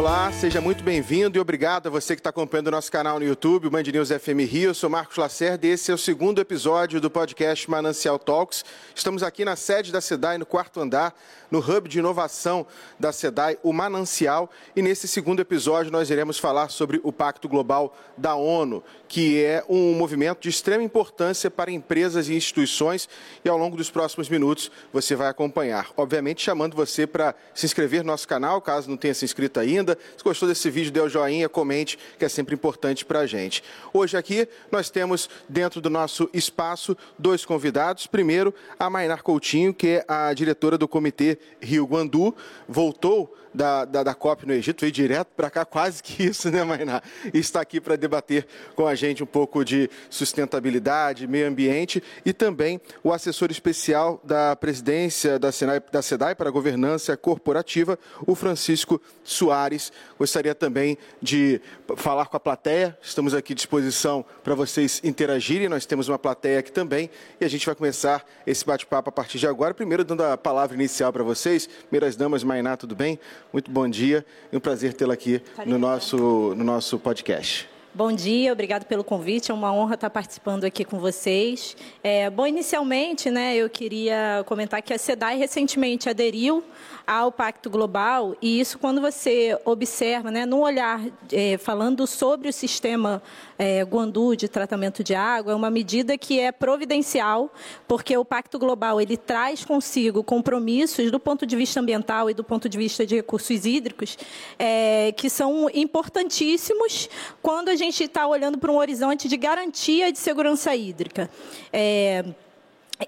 [0.00, 3.26] Olá, seja muito bem-vindo e obrigado a você que está acompanhando o nosso canal no
[3.26, 4.70] YouTube, o Band News FM Rio.
[4.70, 8.64] Eu sou Marcos Lacerda e esse é o segundo episódio do podcast Manancial Talks.
[8.94, 11.14] Estamos aqui na sede da SEDAI, no quarto andar,
[11.50, 12.66] no hub de inovação
[12.98, 14.50] da SEDAI, o Manancial.
[14.74, 19.64] E nesse segundo episódio nós iremos falar sobre o Pacto Global da ONU, que é
[19.68, 23.08] um movimento de extrema importância para empresas e instituições.
[23.44, 25.90] E ao longo dos próximos minutos você vai acompanhar.
[25.96, 29.98] Obviamente chamando você para se inscrever no nosso canal, caso não tenha se inscrito ainda.
[30.16, 33.26] Se gostou desse vídeo, dê o um joinha, comente, que é sempre importante para a
[33.26, 33.64] gente.
[33.92, 38.06] Hoje aqui nós temos dentro do nosso espaço dois convidados.
[38.06, 42.32] Primeiro, a Mainar Coutinho, que é a diretora do Comitê Rio Guandu,
[42.68, 46.62] voltou da, da, da COP no Egito, veio direto para cá, quase que isso, né,
[46.64, 47.02] Mainá?
[47.32, 52.32] E está aqui para debater com a gente um pouco de sustentabilidade, meio ambiente e
[52.32, 58.34] também o assessor especial da presidência da, Senai, da SEDAI para a governança corporativa, o
[58.34, 59.92] Francisco Soares.
[60.18, 61.60] Gostaria também de
[61.96, 66.60] falar com a plateia, estamos aqui à disposição para vocês interagirem, nós temos uma plateia
[66.60, 67.10] aqui também
[67.40, 69.74] e a gente vai começar esse bate-papo a partir de agora.
[69.74, 73.18] Primeiro, dando a palavra inicial para vocês, primeiras damas, Mainá, tudo bem?
[73.52, 76.16] Muito bom dia e um prazer tê-la aqui no nosso,
[76.54, 77.68] no nosso podcast.
[77.92, 79.50] Bom dia, obrigado pelo convite.
[79.50, 81.76] É uma honra estar participando aqui com vocês.
[82.04, 86.62] É, bom, inicialmente, né, eu queria comentar que a SEDAI recentemente aderiu
[87.10, 92.52] ao Pacto Global e isso, quando você observa, né, no olhar é, falando sobre o
[92.52, 93.20] sistema
[93.58, 97.52] é, Guandu de tratamento de água, é uma medida que é providencial,
[97.88, 102.44] porque o Pacto Global ele traz consigo compromissos do ponto de vista ambiental e do
[102.44, 104.16] ponto de vista de recursos hídricos
[104.56, 107.10] é, que são importantíssimos
[107.42, 111.28] quando a gente está olhando para um horizonte de garantia de segurança hídrica.
[111.72, 112.24] É,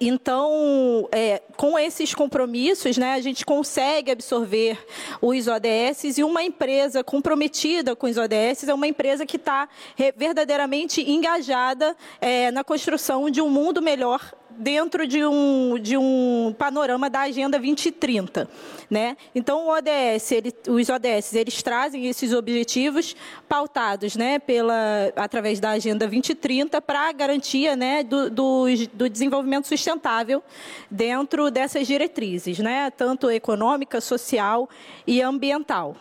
[0.00, 4.78] então, é, com esses compromissos, né, a gente consegue absorver
[5.20, 9.69] os ODS e uma empresa comprometida com os ODS é uma empresa que está
[10.16, 17.09] verdadeiramente engajada é, na construção de um mundo melhor dentro de um, de um panorama
[17.09, 18.49] da Agenda 2030.
[18.91, 19.17] Né?
[19.35, 23.17] Então, ODS, ele, os ODS, eles trazem esses objetivos
[23.49, 29.67] pautados né, pela, através da Agenda 2030 para a garantia né, do, do, do, desenvolvimento
[29.67, 30.43] sustentável
[30.91, 34.69] dentro dessas diretrizes, né, tanto econômica, social
[35.07, 35.97] e ambiental.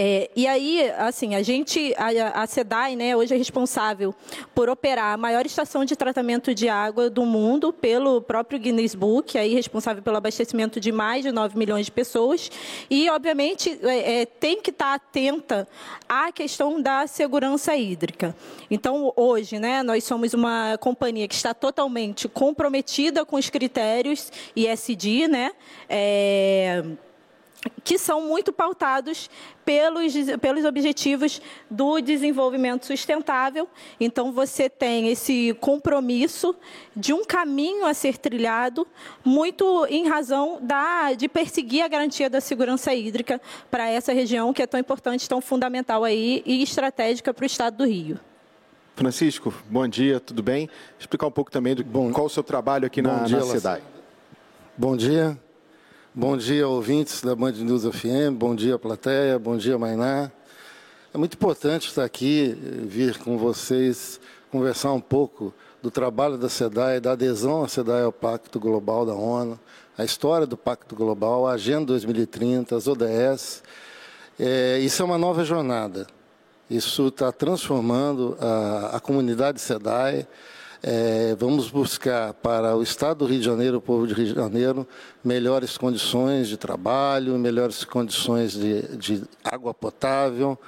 [0.00, 4.14] É, e aí, assim, a gente, a, SEDAI, né, hoje é responsável
[4.54, 9.36] por operar a maior estação de tratamento de água do mundo pelo próprio Guinness Book,
[9.36, 12.48] aí responsável pelo abastecimento de mais de 9 milhões de pessoas.
[12.88, 15.66] E, obviamente, é, é, tem que estar atenta
[16.08, 18.36] à questão da segurança hídrica.
[18.70, 25.26] Então, hoje, né, nós somos uma companhia que está totalmente comprometida com os critérios ISD,
[25.26, 25.50] né?
[25.88, 26.84] É,
[27.82, 29.28] que são muito pautados
[29.64, 33.68] pelos, pelos objetivos do desenvolvimento sustentável.
[33.98, 36.54] Então, você tem esse compromisso
[36.94, 38.86] de um caminho a ser trilhado,
[39.24, 44.62] muito em razão da, de perseguir a garantia da segurança hídrica para essa região que
[44.62, 48.18] é tão importante, tão fundamental aí e estratégica para o estado do Rio.
[48.94, 50.68] Francisco, bom dia, tudo bem?
[50.98, 53.82] Explicar um pouco também do bom, qual o seu trabalho aqui na, dia, na cidade.
[54.76, 55.38] Bom dia,
[56.20, 60.32] Bom dia, ouvintes da Band News FM, bom dia, plateia, bom dia, Mainá.
[61.14, 62.58] É muito importante estar aqui,
[62.88, 64.18] vir com vocês,
[64.50, 69.14] conversar um pouco do trabalho da SEDAI, da adesão à SEDAI ao Pacto Global da
[69.14, 69.60] ONU,
[69.96, 73.62] a história do Pacto Global, a Agenda 2030, as ODS.
[74.40, 76.08] É, isso é uma nova jornada.
[76.68, 80.26] Isso está transformando a, a comunidade SEDAI,
[80.82, 84.34] é, vamos buscar para o Estado do Rio de Janeiro, o povo de Rio de
[84.34, 84.86] Janeiro,
[85.24, 90.58] melhores condições de trabalho, melhores condições de, de água potável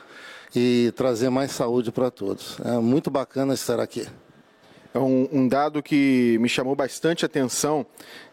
[0.55, 2.59] e trazer mais saúde para todos.
[2.65, 4.07] É muito bacana estar aqui.
[4.93, 7.87] É um, um dado que me chamou bastante atenção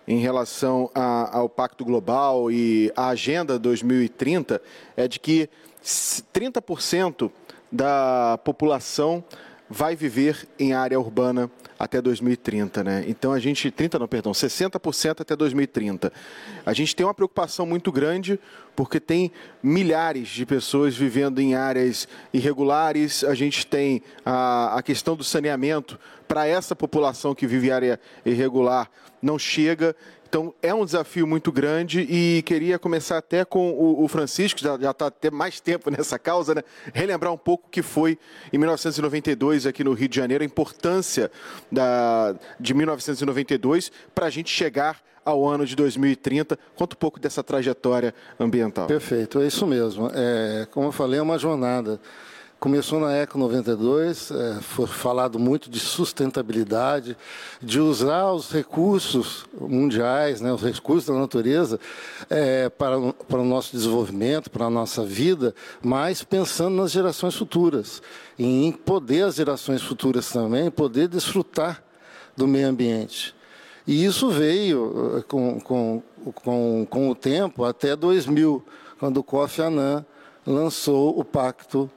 [0.07, 4.59] em relação a, ao Pacto Global e à Agenda 2030
[4.95, 5.47] é de que
[5.83, 7.31] 30%
[7.71, 9.24] da população
[9.69, 13.05] vai viver em área urbana até 2030, né?
[13.07, 16.11] Então a gente 30 não, perdão, 60% até 2030.
[16.65, 18.39] A gente tem uma preocupação muito grande
[18.75, 19.31] porque tem
[19.61, 23.23] milhares de pessoas vivendo em áreas irregulares.
[23.23, 27.99] A gente tem a, a questão do saneamento para essa população que vive em área
[28.25, 28.89] irregular
[29.21, 29.95] não chega.
[30.27, 34.75] Então é um desafio muito grande e queria começar até com o, o Francisco, já
[34.75, 36.63] está até mais tempo nessa causa, né?
[36.94, 38.19] relembrar um pouco o que foi
[38.51, 41.31] em 1992 aqui no Rio de Janeiro, a importância
[41.71, 46.59] da, de 1992 para a gente chegar ao ano de 2030.
[46.75, 48.88] Conta um pouco dessa trajetória ambiental.
[48.88, 50.09] Perfeito, é isso mesmo.
[50.13, 52.01] É, como eu falei, é uma jornada.
[52.59, 57.15] Começou na ECO 92, é, foi falado muito de sustentabilidade,
[57.62, 61.80] de usar os recursos mundiais, né, os recursos da natureza,
[62.27, 68.01] é, para, para o nosso desenvolvimento, para a nossa vida, mas pensando nas gerações futuras,
[68.39, 71.83] em poder as gerações futuras também poder desfrutar
[72.36, 73.36] do meio ambiente.
[73.86, 76.01] E isso veio eh, com, com,
[76.33, 78.65] com, com o tempo até 2000,
[79.00, 80.03] quando o Kofi Annan
[80.44, 81.88] lançou o Pacto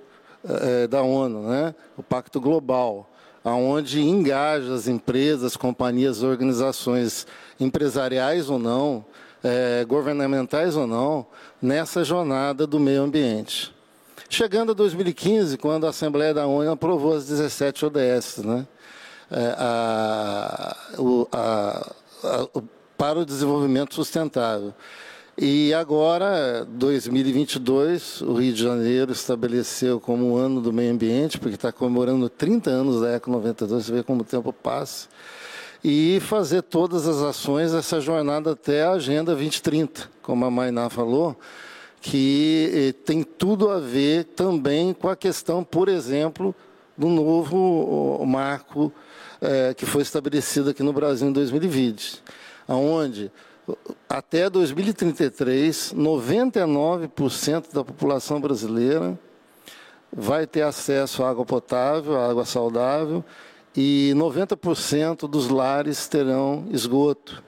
[0.48, 1.74] eh, da ONU, né?
[1.96, 3.08] o Pacto Global,
[3.44, 7.26] aonde engaja as empresas, companhias, organizações
[7.58, 9.04] empresariais ou não,
[9.42, 11.26] eh, governamentais ou não,
[11.60, 13.74] nessa jornada do meio ambiente.
[14.28, 18.66] Chegando a 2015, quando a Assembleia da ONU aprovou as 17 ODS, né?
[19.32, 20.76] A,
[21.32, 21.92] a,
[22.22, 22.62] a,
[22.96, 24.74] para o desenvolvimento sustentável.
[25.38, 31.54] E agora, 2022, o Rio de Janeiro estabeleceu como o ano do meio ambiente, porque
[31.54, 35.08] está comemorando 30 anos da Eco 92, você vê como o tempo passa,
[35.82, 41.38] e fazer todas as ações dessa jornada até a Agenda 2030, como a Mainá falou,
[42.02, 46.54] que eh, tem tudo a ver também com a questão, por exemplo,
[46.96, 48.92] do novo marco
[49.40, 52.22] eh, que foi estabelecido aqui no Brasil em 2020,
[52.68, 53.30] onde
[54.08, 59.18] até 2033, 99% da população brasileira
[60.12, 63.24] vai ter acesso à água potável, à água saudável,
[63.76, 67.42] e 90% dos lares terão esgoto,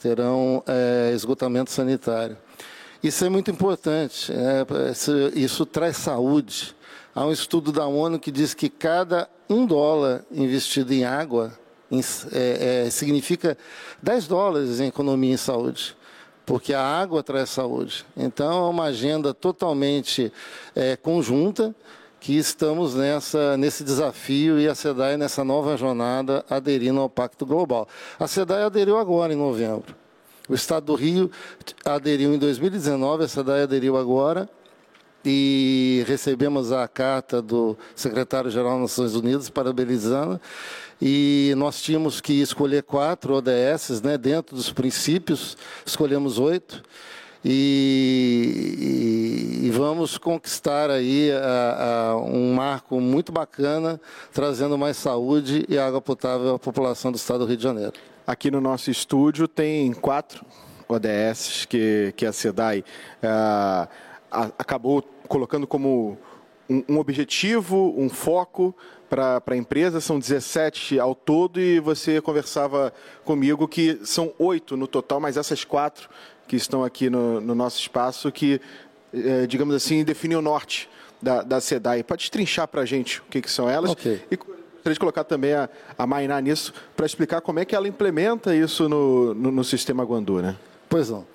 [0.00, 2.36] terão é, esgotamento sanitário.
[3.02, 4.30] Isso é muito importante,
[4.90, 6.76] isso, isso traz saúde.
[7.14, 11.52] Há um estudo da ONU que diz que cada um dólar investido em água
[12.32, 13.58] é, é, significa
[14.02, 15.96] 10 dólares em economia em saúde,
[16.46, 18.04] porque a água traz saúde.
[18.16, 20.32] Então, é uma agenda totalmente
[20.74, 21.74] é, conjunta
[22.20, 27.88] que estamos nessa, nesse desafio e a SEDAI nessa nova jornada aderindo ao Pacto Global.
[28.18, 29.96] A SEDAI aderiu agora, em novembro.
[30.48, 31.30] O Estado do Rio
[31.84, 34.48] aderiu em 2019, a SEDAI aderiu agora,
[35.24, 40.40] e recebemos a carta do secretário-geral das Nações Unidas parabenizando
[41.00, 46.82] e nós tínhamos que escolher quatro ODS, né, dentro dos princípios, escolhemos oito,
[47.42, 48.42] e,
[49.64, 53.98] e, vamos conquistar aí a, a, um marco muito bacana,
[54.30, 57.94] trazendo mais saúde e água potável à população do estado do Rio de Janeiro.
[58.26, 60.44] Aqui no nosso estúdio tem quatro
[60.86, 62.84] ODS que, que a SEDAI
[63.22, 63.88] uh,
[64.58, 66.18] acabou colocando como
[66.70, 68.72] um, um objetivo, um foco
[69.08, 72.92] para a empresa, são 17 ao todo, e você conversava
[73.24, 76.08] comigo que são oito no total, mas essas quatro
[76.46, 78.60] que estão aqui no, no nosso espaço, que,
[79.12, 80.88] é, digamos assim, definem o norte
[81.20, 82.04] da, da SEDAI.
[82.04, 83.90] Pode destrinchar para a gente o que, que são elas?
[83.90, 84.22] Okay.
[84.30, 85.68] E gostaria de colocar também a,
[85.98, 90.04] a Mainá nisso, para explicar como é que ela implementa isso no, no, no sistema
[90.04, 90.56] Guandu, né?
[90.88, 91.26] Pois não.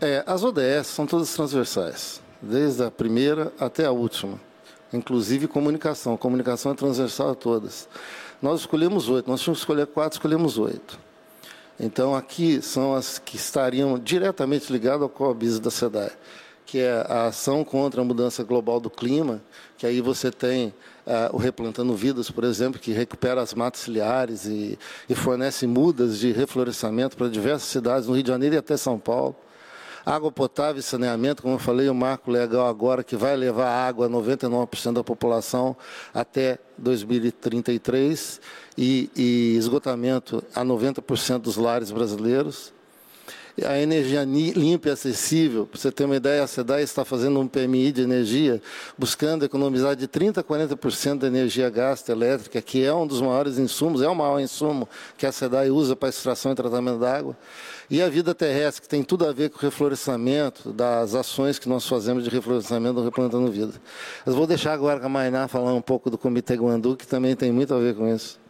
[0.00, 4.38] É, as ODS são todas transversais, desde a primeira até a última
[4.96, 6.16] inclusive comunicação.
[6.16, 7.88] Comunicação é transversal a todas.
[8.40, 10.98] Nós escolhemos oito, nós tínhamos que escolher quatro, escolhemos oito.
[11.78, 16.10] Então, aqui são as que estariam diretamente ligadas ao COBIS da SEDAI,
[16.64, 19.42] que é a ação contra a mudança global do clima,
[19.76, 20.68] que aí você tem
[21.06, 26.18] uh, o Replantando Vidas, por exemplo, que recupera as matas ciliares e, e fornece mudas
[26.18, 29.34] de reflorestamento para diversas cidades, no Rio de Janeiro e até São Paulo.
[30.04, 34.06] Água potável e saneamento, como eu falei, o marco legal agora que vai levar água
[34.06, 35.74] a 99% da população
[36.12, 38.40] até 2033
[38.76, 42.72] e, e esgotamento a 90% dos lares brasileiros
[43.62, 45.66] a energia limpa e acessível.
[45.66, 48.60] Para você ter uma ideia, a SEDAI está fazendo um PMI de energia,
[48.98, 53.58] buscando economizar de 30% a 40% da energia gasta elétrica, que é um dos maiores
[53.58, 57.36] insumos, é o maior insumo que a SEDAI usa para extração e tratamento da água.
[57.88, 61.68] E a vida terrestre, que tem tudo a ver com o reflorestamento, das ações que
[61.68, 63.74] nós fazemos de reflorestamento do Replantando Vida.
[64.24, 67.36] Mas vou deixar agora com a Mainá falar um pouco do Comitê Guandu, que também
[67.36, 68.43] tem muito a ver com isso.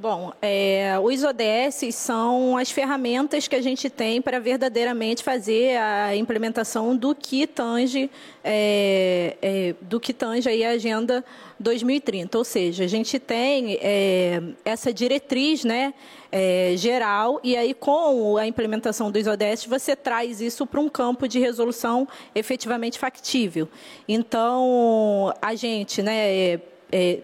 [0.00, 6.16] Bom, é, os ODS são as ferramentas que a gente tem para verdadeiramente fazer a
[6.16, 8.10] implementação do que tange,
[8.42, 11.22] é, é, do que tange a Agenda
[11.58, 12.38] 2030.
[12.38, 15.92] Ou seja, a gente tem é, essa diretriz né,
[16.32, 21.28] é, geral e aí com a implementação dos ODS você traz isso para um campo
[21.28, 23.68] de resolução efetivamente factível.
[24.08, 26.58] Então, a gente, né,
[26.92, 27.20] é,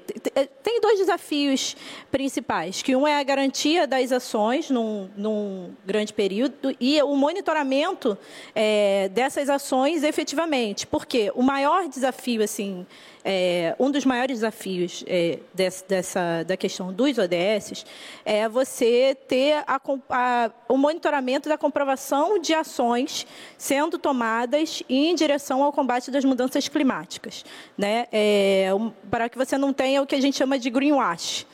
[0.63, 1.77] tem dois desafios
[2.11, 8.17] principais, que um é a garantia das ações num, num grande período e o monitoramento
[8.55, 12.87] é, dessas ações efetivamente, porque o maior desafio, assim,
[13.29, 17.85] é, um dos maiores desafios é, dessa, dessa, da questão dos ODS
[18.25, 19.81] é você ter a,
[20.11, 23.27] a, o monitoramento da comprovação de ações
[23.59, 27.45] sendo tomadas em direção ao combate das mudanças climáticas,
[27.77, 28.07] né?
[28.13, 28.69] É,
[29.11, 31.47] para que você não tenha o que a gente chama de greenwash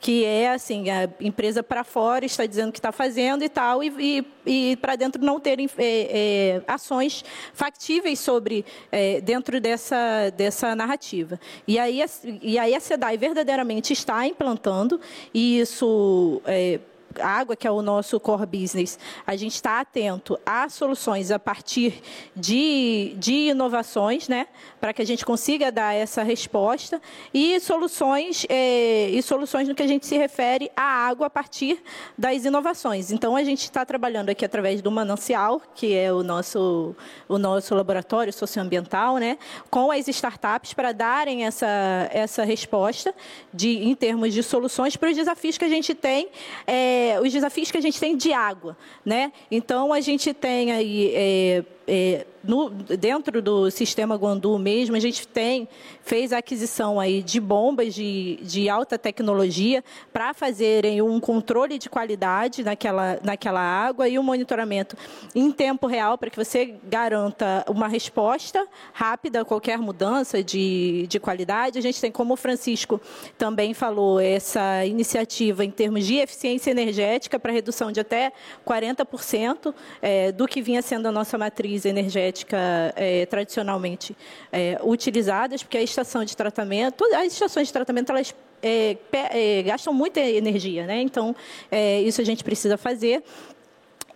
[0.00, 4.24] que é assim, a empresa para fora está dizendo que está fazendo e tal, e,
[4.46, 10.74] e, e para dentro não terem é, é, ações factíveis sobre é, dentro dessa, dessa
[10.74, 11.38] narrativa.
[11.68, 12.00] E aí,
[12.40, 14.98] e aí a SEDAI verdadeiramente está implantando,
[15.34, 16.80] e isso é,
[17.20, 22.00] água, que é o nosso core business, a gente está atento a soluções a partir
[22.36, 24.46] de, de inovações, né,
[24.80, 27.00] para que a gente consiga dar essa resposta,
[27.32, 31.82] e soluções, é, e soluções no que a gente se refere à água a partir
[32.16, 33.10] das inovações.
[33.10, 36.94] Então, a gente está trabalhando aqui através do Manancial, que é o nosso,
[37.28, 39.38] o nosso laboratório socioambiental, né,
[39.70, 43.14] com as startups para darem essa, essa resposta
[43.52, 46.28] de, em termos de soluções para os desafios que a gente tem
[46.66, 48.76] é, é, os desafios que a gente tem de água.
[49.04, 49.32] Né?
[49.50, 51.12] Então, a gente tem aí.
[51.14, 55.68] É, é, no, dentro do sistema Guandu mesmo, a gente tem,
[56.02, 61.90] fez a aquisição aí de bombas de, de alta tecnologia para fazerem um controle de
[61.90, 64.96] qualidade naquela, naquela água e um monitoramento
[65.34, 71.20] em tempo real para que você garanta uma resposta rápida a qualquer mudança de, de
[71.20, 71.78] qualidade.
[71.78, 73.00] A gente tem, como o Francisco
[73.36, 78.32] também falou, essa iniciativa em termos de eficiência energética para redução de até
[78.66, 84.16] 40% é, do que vinha sendo a nossa matriz energética energética é, tradicionalmente
[84.50, 89.92] é, utilizadas, porque a estação de tratamento, as estações de tratamento elas é, é gastam
[89.92, 91.00] muita energia, né?
[91.02, 91.34] Então
[91.70, 93.22] é, isso a gente precisa fazer.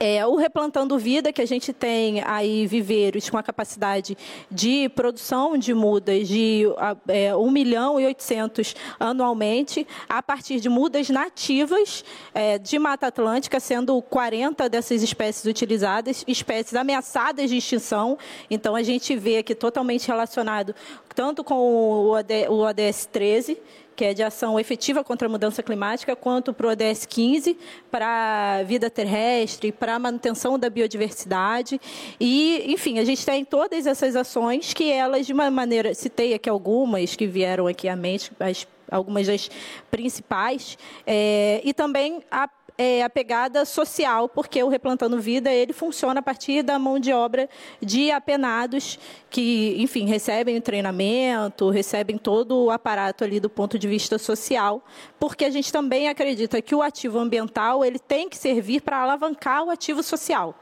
[0.06, 4.18] É, o Replantando Vida, que a gente tem aí viveiros com a capacidade
[4.50, 6.64] de produção de mudas de
[7.08, 13.58] é, 1 milhão e 800 anualmente, a partir de mudas nativas é, de Mata Atlântica,
[13.58, 18.18] sendo 40 dessas espécies utilizadas, espécies ameaçadas de extinção.
[18.50, 20.74] Então, a gente vê aqui totalmente relacionado
[21.14, 23.56] tanto com o ODS 13,
[23.94, 27.56] que é de ação efetiva contra a mudança climática, quanto para o ODS 15,
[27.90, 31.80] para a vida terrestre, para a manutenção da biodiversidade.
[32.18, 36.48] E, enfim, a gente tem todas essas ações que elas, de uma maneira, citei aqui
[36.48, 39.50] algumas que vieram aqui à mente, as, algumas das
[39.90, 46.20] principais, é, e também a é, a pegada social, porque o Replantando Vida ele funciona
[46.20, 47.48] a partir da mão de obra
[47.80, 48.98] de apenados
[49.30, 54.84] que, enfim, recebem o treinamento, recebem todo o aparato ali do ponto de vista social,
[55.18, 59.64] porque a gente também acredita que o ativo ambiental ele tem que servir para alavancar
[59.64, 60.54] o ativo social.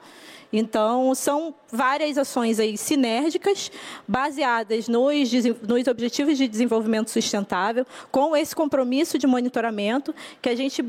[0.53, 3.73] Então, são várias ações aí sinérgicas,
[4.07, 5.33] baseadas nos,
[5.67, 10.85] nos objetivos de desenvolvimento sustentável, com esse compromisso de monitoramento que a gente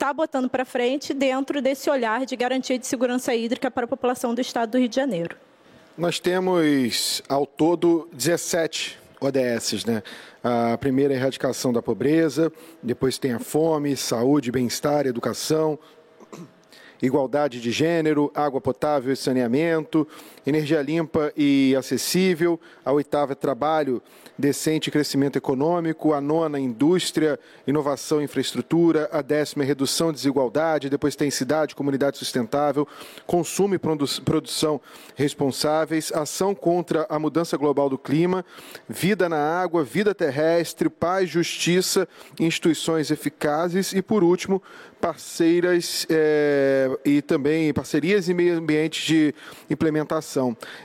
[0.00, 4.34] está botando para frente dentro desse olhar de garantia de segurança hídrica para a população
[4.34, 5.36] do estado do Rio de Janeiro.
[5.96, 10.02] Nós temos, ao todo, 17 ODSs, né?
[10.42, 12.50] A primeira é a erradicação da pobreza,
[12.82, 15.78] depois tem a fome, saúde, bem-estar, educação,
[17.02, 20.08] igualdade de gênero, água potável e saneamento,
[20.46, 22.58] energia limpa e acessível.
[22.84, 24.02] A oitava é trabalho
[24.40, 30.14] decente e crescimento econômico, a nona, indústria, inovação e infraestrutura, a décima é redução de
[30.14, 32.88] desigualdade, depois tem cidade, comunidade sustentável,
[33.26, 34.80] consumo e produção
[35.14, 38.44] responsáveis, ação contra a mudança global do clima,
[38.88, 43.92] vida na água, vida terrestre, paz, justiça, instituições eficazes.
[43.92, 44.62] E, por último,
[45.00, 49.34] parceiras é, e também parcerias e meio ambiente de
[49.68, 50.29] implementação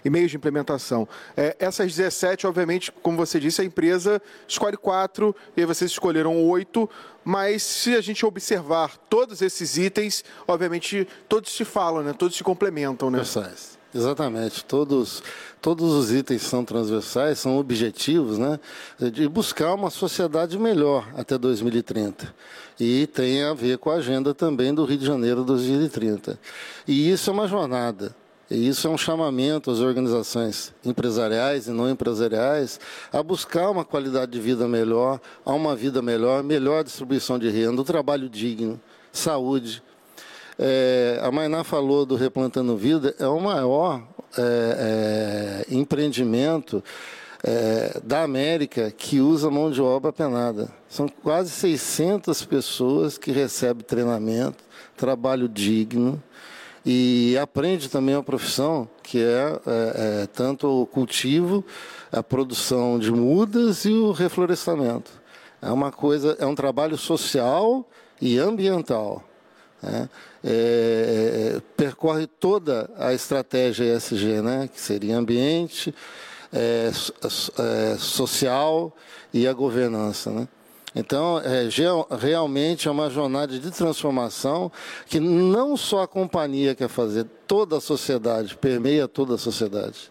[0.04, 1.08] e meios de implementação.
[1.36, 6.44] É, essas 17, obviamente, como você disse, a empresa escolhe quatro e aí vocês escolheram
[6.46, 6.90] oito,
[7.24, 12.14] mas se a gente observar todos esses itens, obviamente todos se falam, né?
[12.14, 13.10] todos se complementam.
[13.10, 13.20] Né?
[13.96, 15.24] Exatamente, todos,
[15.62, 18.60] todos os itens são transversais, são objetivos, né,
[19.14, 22.36] de buscar uma sociedade melhor até 2030.
[22.78, 26.38] E tem a ver com a agenda também do Rio de Janeiro 2030.
[26.86, 28.14] E isso é uma jornada.
[28.50, 32.80] E isso é um chamamento às organizações empresariais e não empresariais
[33.12, 37.82] a buscar uma qualidade de vida melhor, a uma vida melhor, melhor distribuição de renda,
[37.82, 38.80] um trabalho digno,
[39.12, 39.82] saúde.
[40.60, 44.04] É, a Mainá falou do Replantando Vida, é o maior
[44.38, 46.84] é, é, empreendimento
[47.44, 50.70] é, da América que usa mão de obra penada.
[50.88, 54.64] São quase 600 pessoas que recebem treinamento,
[54.96, 56.22] trabalho digno
[56.86, 61.66] e aprende também a profissão que é, é, é tanto o cultivo,
[62.12, 65.12] a produção de mudas e o reflorestamento.
[65.62, 67.90] É uma coisa, é um trabalho social
[68.22, 69.24] e ambiental.
[69.82, 70.08] Né?
[70.44, 74.70] É, é percorre toda a estratégia ESG, né?
[74.72, 75.94] que seria ambiente,
[76.54, 78.96] é, é, social
[79.34, 80.30] e a governança.
[80.30, 80.48] Né?
[80.96, 81.68] Então, é,
[82.18, 84.72] realmente é uma jornada de transformação
[85.06, 90.10] que não só a companhia quer fazer, toda a sociedade, permeia toda a sociedade.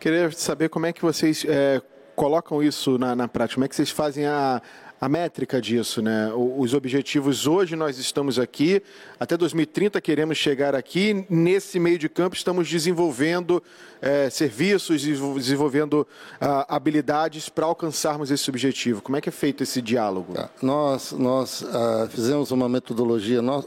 [0.00, 1.80] Queria saber como é que vocês é,
[2.16, 4.60] colocam isso na, na prática, como é que vocês fazem a,
[5.00, 6.30] a métrica disso, né?
[6.34, 8.82] Os objetivos hoje nós estamos aqui,
[9.18, 11.24] até 2030 queremos chegar aqui.
[11.30, 13.62] Nesse meio de campo estamos desenvolvendo
[14.02, 16.06] é, serviços, desenvolvendo
[16.38, 19.00] ah, habilidades para alcançarmos esse objetivo.
[19.00, 20.34] Como é que é feito esse diálogo?
[20.34, 20.50] Tá.
[20.60, 23.64] Nós, nós ah, fizemos uma metodologia, nós,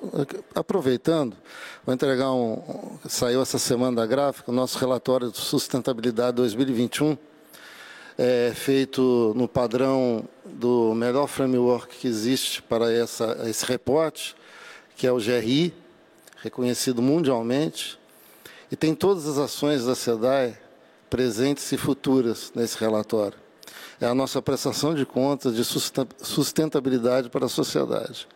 [0.53, 1.35] aproveitando,
[1.83, 2.61] vou entregar um,
[3.09, 7.17] saiu essa semana da gráfica, o nosso relatório de sustentabilidade 2021
[8.17, 14.35] é, feito no padrão do melhor framework que existe para essa, esse reporte,
[14.95, 15.73] que é o GRI,
[16.41, 17.99] reconhecido mundialmente,
[18.71, 20.57] e tem todas as ações da SEDAI
[21.09, 23.37] presentes e futuras nesse relatório.
[24.01, 28.27] É a nossa prestação de contas de sustentabilidade para a sociedade.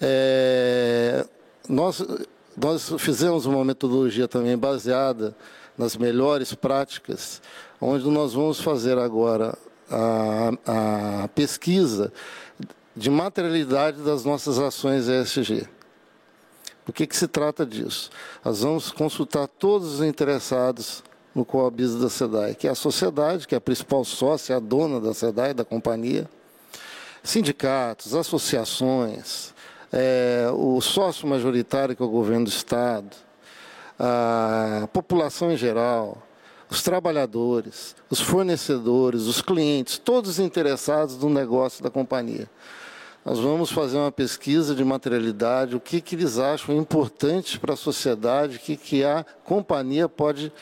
[0.00, 1.26] É,
[1.68, 2.04] nós,
[2.56, 5.34] nós fizemos uma metodologia também baseada
[5.76, 7.40] nas melhores práticas,
[7.80, 9.56] onde nós vamos fazer agora
[9.90, 12.12] a, a pesquisa
[12.96, 15.66] de materialidade das nossas ações ESG.
[16.86, 18.10] O que, que se trata disso?
[18.44, 21.02] Nós vamos consultar todos os interessados
[21.34, 25.00] no Coabiso da SEDAI, que é a sociedade, que é a principal sócia, a dona
[25.00, 26.28] da SEDAI, da companhia,
[27.22, 29.54] sindicatos, associações,
[29.92, 33.16] é, o sócio majoritário, que é o governo do Estado,
[33.98, 36.22] a população em geral,
[36.70, 42.48] os trabalhadores, os fornecedores, os clientes, todos interessados no negócio da companhia.
[43.24, 47.76] Nós vamos fazer uma pesquisa de materialidade, o que, que eles acham importante para a
[47.76, 50.52] sociedade, o que, que a companhia pode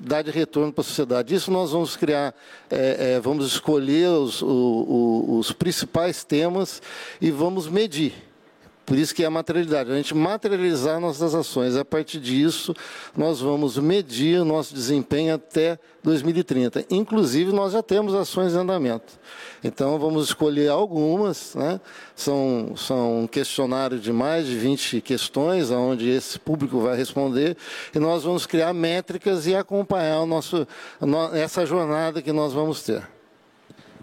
[0.00, 1.34] dar de retorno para a sociedade.
[1.34, 2.34] Isso nós vamos criar,
[2.68, 6.82] é, é, vamos escolher os, o, o, os principais temas
[7.20, 8.29] e vamos medir.
[8.90, 11.76] Por isso que é a materialidade, a gente materializar nossas ações.
[11.76, 12.74] A partir disso,
[13.16, 16.86] nós vamos medir nosso desempenho até 2030.
[16.90, 19.12] Inclusive, nós já temos ações em andamento.
[19.62, 21.80] Então, vamos escolher algumas, né?
[22.16, 27.56] são, são um questionário de mais de 20 questões, onde esse público vai responder,
[27.94, 30.66] e nós vamos criar métricas e acompanhar o nosso,
[31.32, 33.08] essa jornada que nós vamos ter.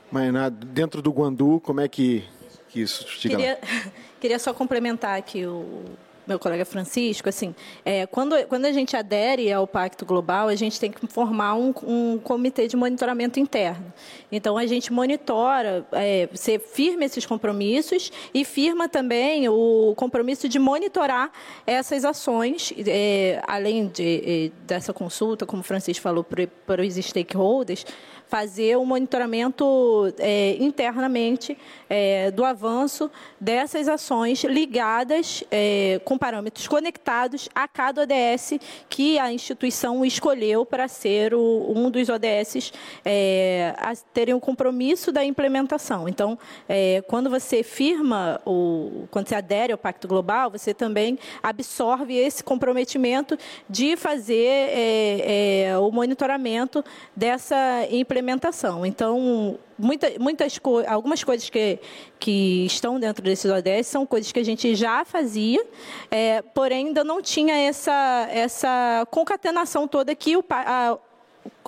[0.10, 2.24] Mainá, dentro do Guandu, como é que,
[2.70, 3.60] que isso Queria...
[4.20, 5.84] Queria só complementar aqui o
[6.28, 10.78] meu colega Francisco, assim, é, quando, quando a gente adere ao Pacto Global, a gente
[10.78, 13.94] tem que formar um, um comitê de monitoramento interno.
[14.30, 20.60] Então, a gente monitora, é, você firma esses compromissos e firma também o compromisso de
[20.60, 21.32] monitorar
[21.66, 26.94] essas ações, é, além de, é, dessa consulta, como o Francisco falou, para, para os
[26.96, 27.86] stakeholders,
[28.28, 31.58] fazer o um monitoramento é, internamente
[31.90, 33.10] é, do avanço
[33.40, 38.60] dessas ações ligadas é, com parâmetros conectados a cada ODS
[38.90, 42.74] que a instituição escolheu para ser o, um dos ODS
[43.06, 46.10] é, a terem o compromisso da implementação.
[46.10, 46.38] Então,
[46.68, 52.44] é, quando você firma, o, quando você adere ao Pacto Global, você também absorve esse
[52.44, 53.38] comprometimento
[53.70, 56.84] de fazer é, o monitoramento
[57.16, 58.86] dessa implementação implementação.
[58.86, 61.80] Então, muita, muitas co algumas coisas que,
[62.20, 65.64] que estão dentro desses ODS são coisas que a gente já fazia,
[66.10, 70.98] é, porém ainda não tinha essa, essa concatenação toda que o, a,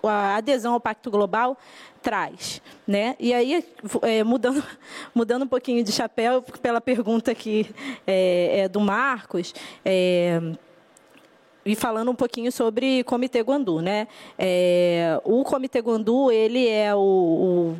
[0.03, 1.57] a adesão ao Pacto Global
[2.01, 3.15] traz, né?
[3.19, 3.63] E aí
[4.01, 4.63] é, mudando
[5.13, 7.69] mudando um pouquinho de chapéu pela pergunta aqui
[8.07, 9.53] é, é, do Marcos.
[11.69, 14.07] E falando um pouquinho sobre Comitê Guandu, né?
[14.37, 17.77] É, o Comitê Guandu ele é o, o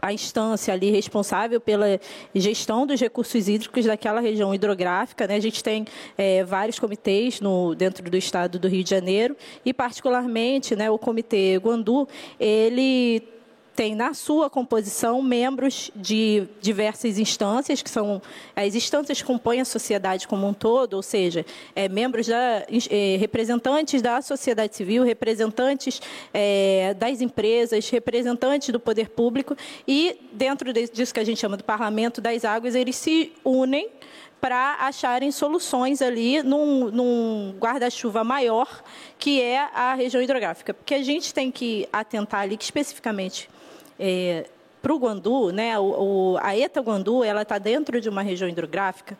[0.00, 2.00] a instância ali responsável pela
[2.34, 5.26] gestão dos recursos hídricos daquela região hidrográfica.
[5.26, 5.34] Né?
[5.34, 5.84] A gente tem
[6.16, 10.98] é, vários comitês no, dentro do estado do Rio de Janeiro e, particularmente, né, o
[10.98, 12.06] Comitê Guandu,
[12.38, 13.22] ele
[13.78, 18.20] tem na sua composição membros de diversas instâncias, que são
[18.56, 23.16] as instâncias que compõem a sociedade como um todo, ou seja, é, membros da, é,
[23.20, 26.02] representantes da sociedade civil, representantes
[26.34, 31.62] é, das empresas, representantes do poder público, e dentro disso que a gente chama do
[31.62, 33.90] parlamento das águas, eles se unem
[34.40, 38.82] para acharem soluções ali num, num guarda-chuva maior,
[39.20, 40.74] que é a região hidrográfica.
[40.74, 43.48] Porque a gente tem que atentar ali que especificamente
[43.98, 44.46] é,
[44.80, 45.84] para o Guandu, né, o,
[46.34, 49.16] o, a ETA Guandu, ela está dentro de uma região hidrográfica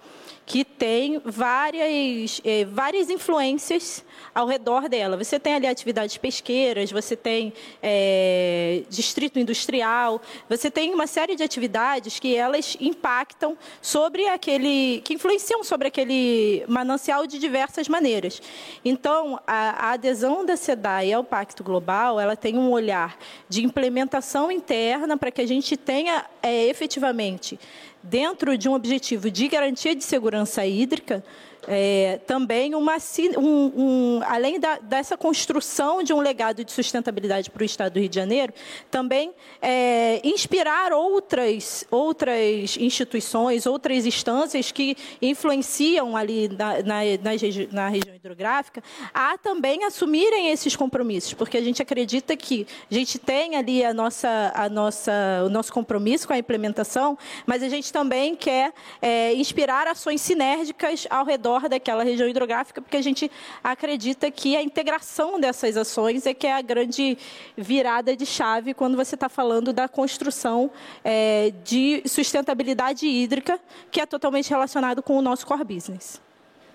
[0.48, 4.02] que tem várias, é, várias influências
[4.34, 5.14] ao redor dela.
[5.18, 11.42] Você tem ali atividades pesqueiras, você tem é, distrito industrial, você tem uma série de
[11.42, 18.40] atividades que elas impactam sobre aquele, que influenciam sobre aquele manancial de diversas maneiras.
[18.82, 23.18] Então, a, a adesão da SEDAI ao Pacto Global, ela tem um olhar
[23.50, 27.58] de implementação interna para que a gente tenha é, efetivamente
[28.02, 31.24] dentro de um objetivo de garantia de segurança hídrica,
[31.66, 32.96] é, também uma,
[33.36, 38.00] um, um, além da, dessa construção de um legado de sustentabilidade para o Estado do
[38.00, 38.52] Rio de Janeiro,
[38.90, 47.88] também é, inspirar outras, outras instituições, outras instâncias que influenciam ali na, na, na, na
[47.88, 53.56] região hidrográfica a também assumirem esses compromissos, porque a gente acredita que a gente tem
[53.56, 55.12] ali a nossa, a nossa,
[55.44, 61.06] o nosso compromisso com a implementação, mas a gente também quer é, inspirar ações sinérgicas
[61.10, 63.30] ao redor redor daquela região hidrográfica, porque a gente
[63.62, 67.16] acredita que a integração dessas ações é que é a grande
[67.56, 70.70] virada de chave quando você está falando da construção
[71.02, 73.58] é, de sustentabilidade hídrica,
[73.90, 76.20] que é totalmente relacionado com o nosso core business.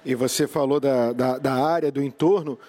[0.06, 2.60] E você falou da, da, da área, do entorno,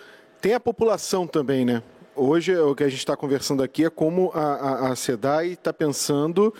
[0.41, 1.83] tem a população também, né?
[2.15, 5.73] Hoje, o que a gente está conversando aqui é como a, a, a SEDAI está
[5.73, 6.55] pensando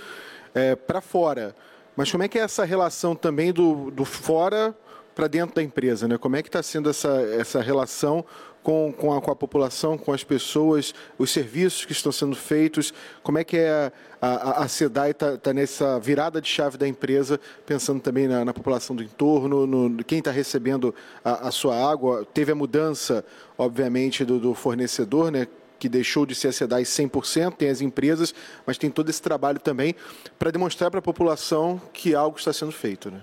[0.53, 1.55] é, para fora.
[1.97, 4.75] Mas como é que é essa relação também do, do fora
[5.15, 6.19] para dentro da empresa, né?
[6.19, 8.25] Como é que está sendo essa, essa relação
[8.63, 12.93] com, com a, com, a, população, com as pessoas, os serviços que estão sendo feitos?
[13.23, 16.89] Como é que é a, a, a SEDAI está tá nessa virada de chave da
[16.89, 21.77] empresa, pensando também na, na população do entorno, no, quem está recebendo a, a, sua
[21.77, 22.27] água?
[22.33, 23.25] Teve a mudança,
[23.57, 25.47] obviamente, do, do fornecedor, né?
[25.79, 29.59] que deixou de ser a SEDAI 100%, tem as empresas, mas tem todo esse trabalho
[29.59, 29.95] também
[30.39, 33.11] para demonstrar para a população que algo está sendo feito.
[33.11, 33.21] Né?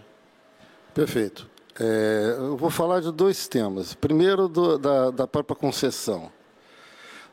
[0.94, 1.51] Perfeito.
[1.80, 3.94] É, eu vou falar de dois temas.
[3.94, 6.32] Primeiro, do, da, da própria concessão.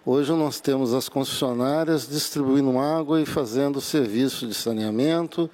[0.06, 5.50] Hoje nós temos as concessionárias distribuindo água e fazendo serviço de saneamento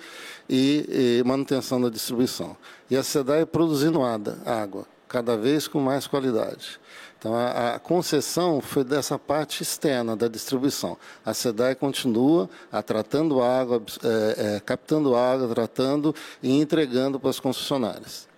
[0.49, 2.57] e, e manutenção da distribuição.
[2.89, 6.79] E a SEDAI produzindo água, cada vez com mais qualidade.
[7.19, 10.99] Então, a, a, concessão foi dessa parte externa da distribuição.
[11.25, 17.41] A SEDAI continua a tratando água, é, é, captando água, tratando e entregando para as
[17.41, 18.29] concessionárias.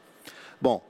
[0.67, 0.83] Bom,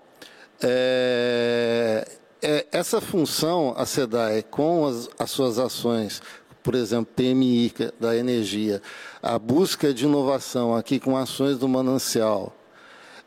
[0.62, 2.09] é,
[2.41, 6.23] é, essa função, a SEDAE, com as, as suas ações,
[6.62, 8.81] por exemplo, PMI da energia,
[9.23, 12.57] a busca de inovação aqui com ações do manancial,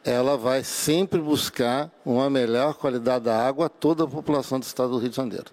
[0.04, 4.94] ela vai sempre buscar uma melhor qualidade da água a toda a população do estado
[4.94, 5.52] do Rio de Janeiro.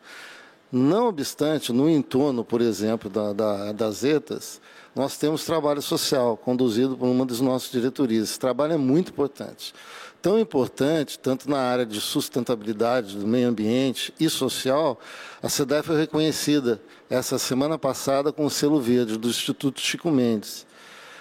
[0.72, 4.62] Não obstante, no entorno, por exemplo, da, da, das ETAs,
[4.94, 8.30] nós temos trabalho social conduzido por uma das nossas diretorias.
[8.30, 9.74] Esse trabalho é muito importante
[10.26, 14.98] tão importante, tanto na área de sustentabilidade do meio ambiente e social,
[15.40, 20.66] a CEDAI foi reconhecida essa semana passada com o selo verde do Instituto Chico Mendes.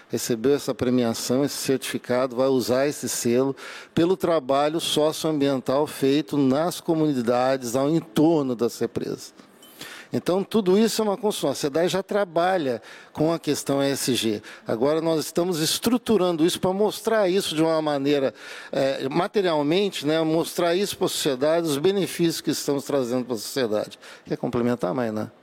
[0.09, 3.55] Recebeu essa premiação, esse certificado, vai usar esse selo
[3.93, 9.35] pelo trabalho socioambiental feito nas comunidades ao entorno das represas.
[10.15, 11.49] Então, tudo isso é uma construção.
[11.49, 14.41] A SEDAI já trabalha com a questão ESG.
[14.65, 18.33] Agora, nós estamos estruturando isso para mostrar isso de uma maneira,
[18.71, 23.37] é, materialmente, né, mostrar isso para a sociedade, os benefícios que estamos trazendo para a
[23.37, 23.99] sociedade.
[24.23, 25.33] Quer complementar, Maina?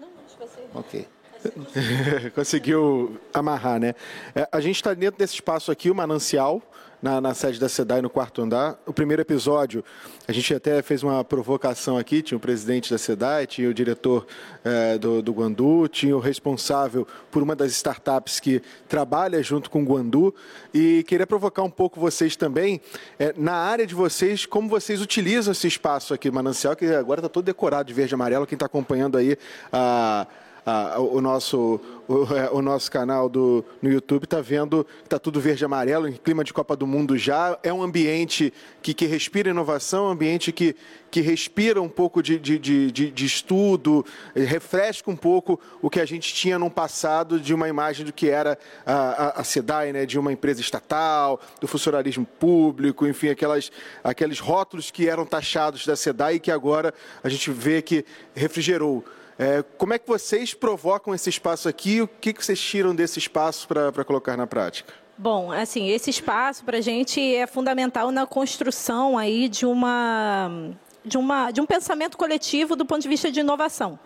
[0.00, 0.60] Não, acho que você...
[0.72, 1.08] Ok.
[2.36, 3.92] Conseguiu amarrar, né?
[4.36, 6.62] É, a gente está dentro desse espaço aqui, o manancial,
[7.02, 8.78] na, na, sede da SEDAI, no quarto andar.
[8.86, 9.84] O primeiro episódio,
[10.26, 14.24] a gente até fez uma provocação aqui, tinha o presidente da SEDAI, tinha o diretor
[14.64, 19.82] é, do, do Guandu, tinha o responsável por uma das startups que trabalha junto com
[19.82, 20.32] o Guandu,
[20.72, 22.80] e queria provocar um pouco vocês também,
[23.18, 27.28] é, na área de vocês, como vocês utilizam esse espaço aqui, Manancial, que agora está
[27.28, 29.36] todo decorado de verde e amarelo, quem está acompanhando aí
[29.72, 30.26] a
[30.64, 35.18] a, o, nosso, o, é, o, nosso canal do, no YouTube está vendo que está
[35.18, 37.58] tudo verde e amarelo, em clima de Copa do Mundo já.
[37.62, 40.76] É um ambiente que, que respira inovação, um ambiente que,
[41.10, 46.06] que respira um pouco de, de, de, de, estudo, refresca um pouco o que a
[46.06, 50.06] gente tinha no passado de uma imagem do que era a, a, a SEDAI, né,
[50.06, 53.72] de uma empresa estatal, do funcionalismo público, enfim, aquelas,
[54.02, 59.04] aqueles rótulos que eram taxados da SEDAI e que agora a gente vê que refrigerou.
[59.42, 62.00] É, como é que vocês provocam esse espaço aqui?
[62.00, 64.94] O que, que vocês tiram desse espaço para colocar na prática?
[65.18, 70.70] Bom, assim, esse espaço para a gente é fundamental na construção aí de uma,
[71.04, 73.98] de uma de um pensamento coletivo do ponto de vista de inovação.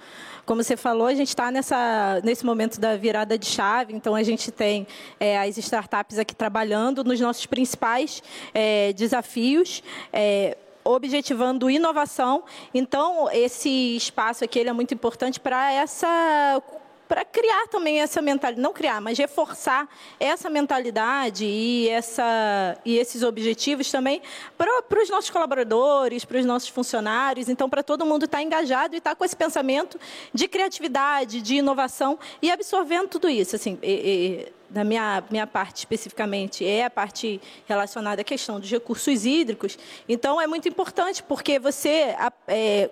[0.47, 4.51] Como você falou, a gente está nesse momento da virada de chave, então a gente
[4.51, 4.87] tem
[5.21, 8.23] é, as startups aqui trabalhando nos nossos principais
[8.55, 9.83] é, desafios.
[10.13, 12.45] É, objetivando inovação.
[12.73, 16.63] Então, esse espaço aqui é muito importante para essa
[17.09, 19.89] para criar também essa mentalidade, não criar, mas reforçar
[20.19, 24.21] essa mentalidade e, essa, e esses objetivos também
[24.57, 28.99] para, os nossos colaboradores, para os nossos funcionários, então para todo mundo estar engajado e
[28.99, 29.99] estar com esse pensamento
[30.33, 33.57] de criatividade, de inovação e absorvendo tudo isso.
[33.57, 38.71] Assim, e, e, da minha, minha parte especificamente, é a parte relacionada à questão dos
[38.71, 39.79] recursos hídricos.
[40.09, 42.17] Então, é muito importante, porque você
[42.49, 42.91] é,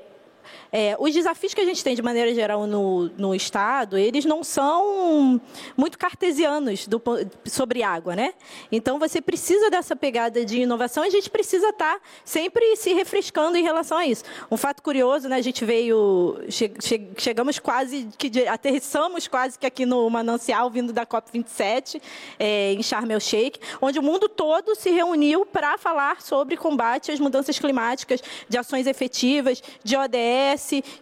[0.72, 4.42] é, os desafios que a gente tem de maneira geral no, no Estado, eles não
[4.42, 5.40] são
[5.76, 7.00] muito cartesianos do,
[7.44, 8.34] sobre água, né?
[8.70, 13.56] Então você precisa dessa pegada de inovação a gente precisa estar tá sempre se refrescando
[13.56, 14.24] em relação a isso.
[14.50, 15.36] Um fato curioso, né?
[15.36, 20.92] A gente veio, che, che, chegamos quase, que aterrissamos quase que aqui no Manancial, vindo
[20.92, 22.00] da COP27,
[22.38, 27.12] é, em Sharm el Sheikh, onde o mundo todo se reuniu para falar sobre combate
[27.12, 30.14] às mudanças climáticas, de ações efetivas, de ODS,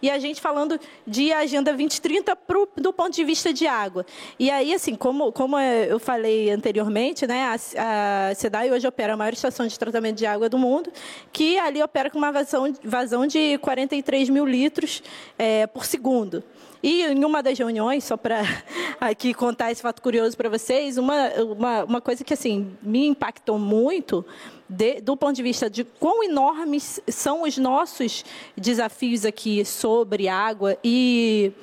[0.01, 4.05] e a gente falando de Agenda 2030 pro, do ponto de vista de água.
[4.37, 9.17] E aí, assim, como, como eu falei anteriormente, né, a, a SEDAI hoje opera a
[9.17, 10.91] maior estação de tratamento de água do mundo,
[11.31, 15.03] que ali opera com uma vazão, vazão de 43 mil litros
[15.37, 16.43] é, por segundo.
[16.83, 18.41] E em uma das reuniões, só para
[18.99, 23.57] aqui contar esse fato curioso para vocês, uma, uma, uma coisa que assim me impactou
[23.57, 24.25] muito
[24.67, 28.25] de, do ponto de vista de quão enormes são os nossos
[28.57, 31.53] desafios aqui sobre água e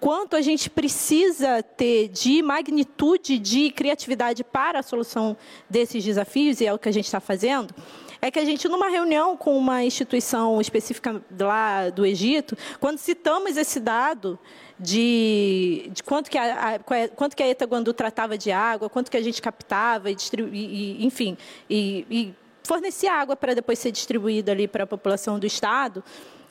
[0.00, 5.36] quanto a gente precisa ter de magnitude de criatividade para a solução
[5.70, 7.72] desses desafios, e é o que a gente está fazendo,
[8.20, 13.56] é que a gente, numa reunião com uma instituição específica lá do Egito, quando citamos
[13.56, 14.38] esse dado
[14.78, 16.78] de, de quanto, que a, a,
[17.14, 20.16] quanto que a Etaguandu tratava de água, quanto que a gente captava, e,
[20.52, 21.36] e enfim,
[21.68, 26.02] e, e fornecia água para depois ser distribuída ali para a população do Estado,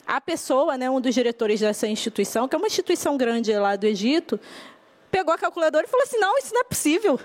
[0.06, 3.86] a pessoa, né, um dos diretores dessa instituição, que é uma instituição grande lá do
[3.86, 4.40] Egito,
[5.10, 7.20] pegou a calculadora e falou assim, não, isso não é possível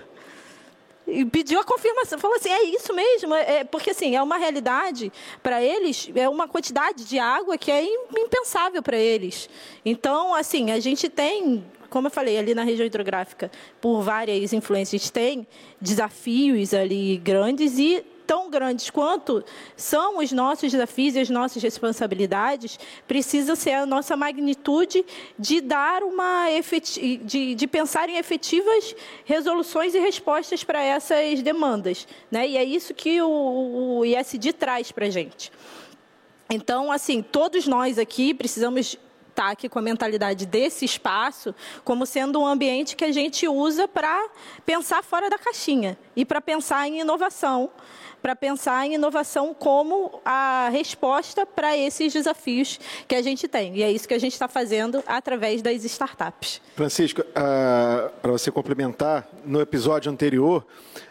[1.06, 2.18] e pediu a confirmação.
[2.18, 3.34] Falou assim: é isso mesmo?
[3.34, 5.12] É, porque, assim, é uma realidade
[5.42, 7.84] para eles, é uma quantidade de água que é
[8.16, 9.48] impensável para eles.
[9.84, 11.64] Então, assim, a gente tem
[11.94, 15.46] como eu falei, ali na região hidrográfica, por várias influências, a gente tem
[15.80, 19.44] desafios ali grandes e tão grandes quanto
[19.76, 25.04] são os nossos desafios e as nossas responsabilidades, precisa ser a nossa magnitude
[25.38, 26.46] de dar uma
[27.22, 32.48] de, de pensar em efetivas resoluções e respostas para essas demandas, né?
[32.48, 35.52] E é isso que o, o ISD traz para a gente.
[36.50, 38.98] Então, assim, todos nós aqui precisamos
[39.34, 41.52] estar aqui com a mentalidade desse espaço
[41.84, 44.28] como sendo um ambiente que a gente usa para
[44.64, 47.70] pensar fora da caixinha e para pensar em inovação
[48.24, 53.76] para pensar em inovação como a resposta para esses desafios que a gente tem.
[53.76, 56.58] E é isso que a gente está fazendo através das startups.
[56.74, 60.64] Francisco, uh, para você complementar, no episódio anterior,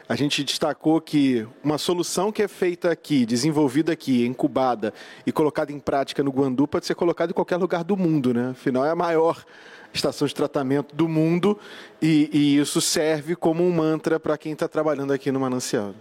[0.10, 4.92] a gente destacou que uma solução que é feita aqui, desenvolvida aqui, incubada
[5.24, 8.50] e colocada em prática no Guandu pode ser colocada em qualquer lugar do mundo, né?
[8.54, 9.46] Afinal, é a maior
[9.94, 11.60] estação de tratamento do mundo
[12.02, 15.94] e, e isso serve como um mantra para quem está trabalhando aqui no Manancial.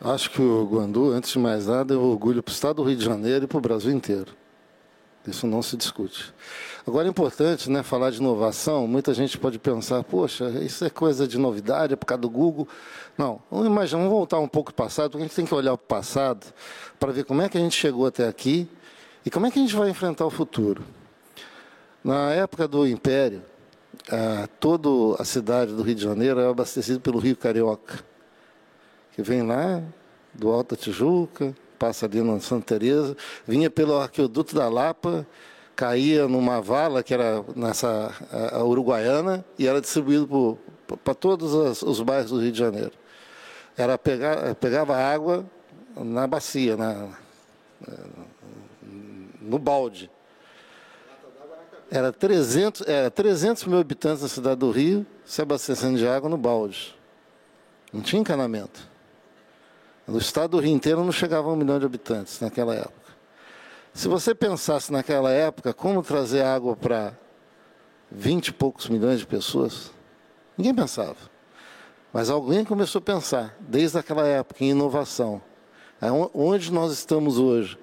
[0.00, 2.82] Acho que o Guandu, antes de mais nada, é um orgulho para o Estado do
[2.82, 4.32] Rio de Janeiro e para o Brasil inteiro.
[5.26, 6.32] Isso não se discute.
[6.86, 8.86] Agora é importante né, falar de inovação.
[8.86, 12.68] Muita gente pode pensar, poxa, isso é coisa de novidade, é por causa do Google.
[13.18, 15.54] Não, vamos imaginar, vamos voltar um pouco para o passado, porque a gente tem que
[15.54, 16.46] olhar para o passado
[17.00, 18.68] para ver como é que a gente chegou até aqui
[19.24, 20.84] e como é que a gente vai enfrentar o futuro.
[22.04, 23.42] Na época do Império,
[24.12, 28.04] ah, toda a cidade do Rio de Janeiro era abastecida pelo Rio Carioca
[29.16, 29.82] que vem lá
[30.34, 35.26] do Alto Tijuca, passa ali na Santa Teresa, vinha pelo Arqueoduto da Lapa,
[35.74, 40.58] caía numa vala que era nessa a, a uruguaiana e era distribuído
[41.02, 42.92] para todos os, os, bairros do Rio de Janeiro.
[43.74, 45.46] Era pegar, pegava água
[45.96, 47.08] na bacia, na,
[49.40, 50.10] no balde.
[51.90, 56.36] Era 300, era 300 mil habitantes na cidade do Rio se abastecendo de água no
[56.36, 56.94] balde.
[57.90, 58.95] Não tinha encanamento.
[60.06, 63.12] No estado do Rio inteiro não chegava a um milhão de habitantes naquela época.
[63.92, 67.12] Se você pensasse naquela época como trazer água para
[68.10, 69.90] vinte e poucos milhões de pessoas,
[70.56, 71.16] ninguém pensava.
[72.12, 75.42] Mas alguém começou a pensar, desde aquela época, em inovação.
[76.32, 77.76] Onde nós estamos hoje?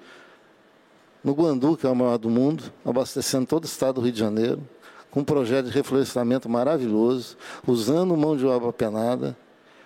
[1.22, 4.18] No Guandu, que é o maior do mundo, abastecendo todo o estado do Rio de
[4.18, 4.66] Janeiro,
[5.10, 9.36] com um projeto de reflorestamento maravilhoso, usando mão de obra penada.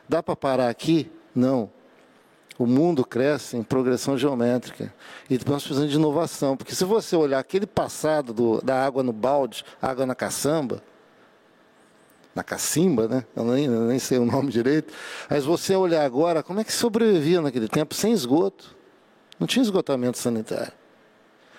[0.09, 1.11] Dá para parar aqui?
[1.35, 1.71] Não.
[2.59, 4.93] O mundo cresce em progressão geométrica.
[5.31, 6.57] E nós precisamos de inovação.
[6.57, 10.83] Porque se você olhar aquele passado do, da água no balde, água na caçamba,
[12.35, 13.25] na cacimba, né?
[13.35, 14.93] Eu nem, eu nem sei o nome direito.
[15.31, 18.77] Mas você olhar agora, como é que sobrevivia naquele tempo sem esgoto?
[19.39, 20.73] Não tinha esgotamento sanitário.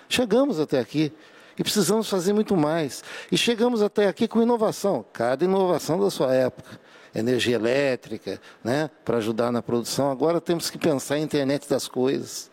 [0.09, 1.13] Chegamos até aqui
[1.57, 3.03] e precisamos fazer muito mais.
[3.31, 6.79] E chegamos até aqui com inovação, cada inovação da sua época.
[7.13, 10.11] Energia elétrica, né, para ajudar na produção.
[10.11, 12.51] Agora temos que pensar em internet das coisas,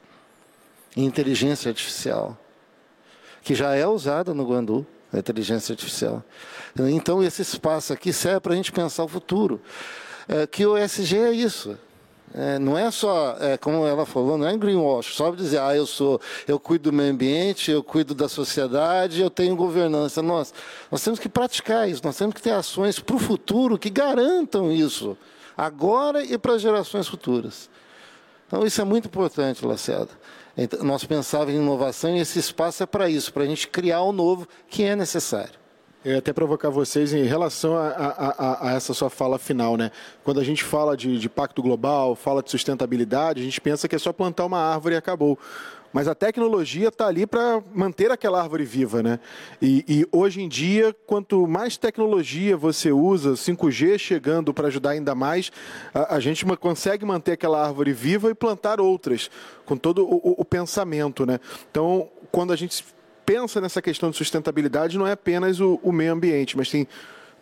[0.97, 2.38] em inteligência artificial,
[3.42, 6.25] que já é usada no Guandu, a inteligência artificial.
[6.79, 9.61] Então, esse espaço aqui serve para a gente pensar o futuro.
[10.29, 11.79] É, que o ESG é isso,
[12.35, 15.87] é, não é só, é, como ela falou, não é greenwash, só dizer, ah, eu
[15.87, 20.21] sou, eu cuido do meio ambiente, eu cuido da sociedade, eu tenho governança.
[20.21, 20.53] Nós,
[20.91, 24.71] nós temos que praticar isso, nós temos que ter ações para o futuro que garantam
[24.71, 25.17] isso,
[25.57, 27.71] agora e para gerações futuras.
[28.47, 30.11] Então, isso é muito importante, Lacerda.
[30.57, 34.03] Então, nós pensávamos em inovação e esse espaço é para isso, para a gente criar
[34.03, 35.65] o novo que é necessário.
[36.09, 39.90] Eu até provocar vocês em relação a, a, a, essa sua fala final, né?
[40.23, 43.97] Quando a gente fala de, de pacto global, fala de sustentabilidade, a gente pensa que
[43.97, 45.37] é só plantar uma árvore e acabou
[45.92, 49.19] mas a tecnologia está ali para manter aquela árvore viva, né?
[49.62, 55.14] E, e, hoje em dia, quanto mais tecnologia você usa, 5G chegando para ajudar ainda
[55.14, 55.51] mais,
[55.95, 59.31] a, a, gente consegue manter aquela árvore viva e plantar outras,
[59.64, 61.40] com todo o, o pensamento, né?
[61.71, 62.85] Então, quando a gente
[63.27, 66.87] pensa nessa questão de sustentabilidade não é apenas o, o meio ambiente, mas tem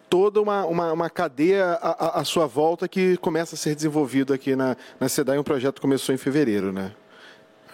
[0.08, 4.76] toda uma, uma, uma cadeia à, sua volta que começa a ser desenvolvido aqui na,
[4.98, 5.38] na SEDAI.
[5.38, 6.92] Um projeto começou em fevereiro, né?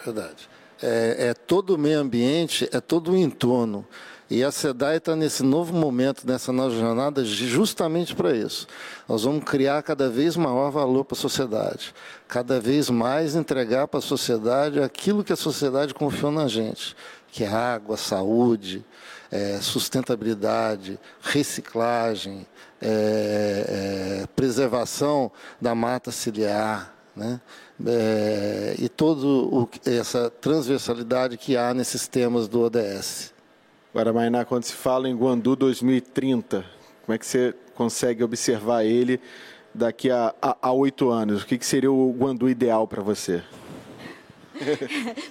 [0.05, 0.49] Verdade.
[0.83, 3.87] É, é todo o meio ambiente, é todo o entorno.
[4.31, 8.66] E a SEDAI está nesse novo momento, nessa nova jornada, justamente para isso.
[9.09, 11.92] Nós vamos criar cada vez maior valor para a sociedade,
[12.29, 16.96] cada vez mais entregar para a sociedade aquilo que a sociedade confiou na gente
[17.31, 18.85] que é água, saúde,
[19.31, 22.47] é, sustentabilidade, reciclagem,
[22.81, 27.40] é, é, preservação da mata ciliar, né?
[27.87, 29.27] É, e toda
[29.87, 33.33] essa transversalidade que há nesses temas do ODS.
[33.93, 36.64] Agora, Mainá, quando se fala em Guandu 2030,
[37.05, 39.21] como é que você consegue observar ele
[39.75, 41.43] daqui a oito anos?
[41.43, 43.43] O que, que seria o Guandu ideal para você?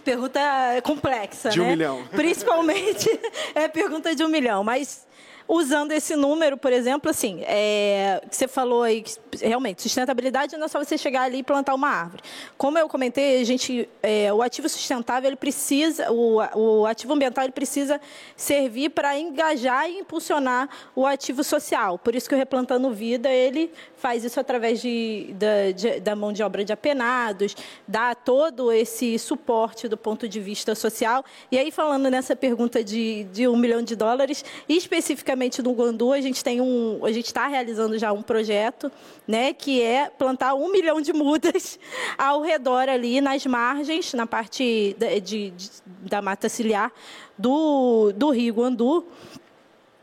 [0.03, 0.39] Pergunta
[0.83, 1.65] complexa, de né?
[1.65, 2.03] um milhão.
[2.11, 3.09] Principalmente
[3.55, 5.07] é pergunta de um milhão, mas
[5.49, 9.03] usando esse número, por exemplo, assim, é, você falou aí,
[9.41, 12.21] realmente, sustentabilidade não é só você chegar ali e plantar uma árvore.
[12.55, 17.45] Como eu comentei, a gente, é, o ativo sustentável, ele precisa, o, o ativo ambiental,
[17.45, 17.99] ele precisa
[18.35, 21.97] servir para engajar e impulsionar o ativo social.
[21.97, 26.31] Por isso que o Replantando Vida, ele faz isso através de, da, de, da mão
[26.31, 27.55] de obra de apenados,
[27.87, 31.25] dá todo esse suporte do ponto de vista social.
[31.51, 36.21] E aí, falando nessa pergunta de, de um milhão de dólares, especificamente no Guandu, a
[36.21, 38.91] gente tem um, a gente está realizando já um projeto,
[39.27, 41.79] né, que é plantar um milhão de mudas
[42.17, 45.69] ao redor ali nas margens, na parte de, de, de
[46.01, 46.91] da mata ciliar
[47.37, 49.05] do, do Rio Guandu,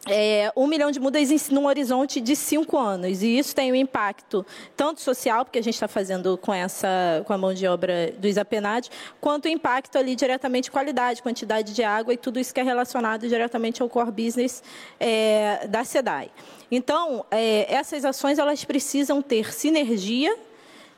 [0.09, 3.23] é, um milhão de mudas num horizonte de cinco anos.
[3.23, 7.33] E isso tem um impacto tanto social, porque a gente está fazendo com essa com
[7.33, 8.91] a mão de obra dos apenados,
[9.21, 13.29] quanto o impacto ali diretamente qualidade, quantidade de água e tudo isso que é relacionado
[13.29, 14.63] diretamente ao core business
[15.01, 16.31] é, da SEDAI.
[16.71, 20.37] Então, é, essas ações elas precisam ter sinergia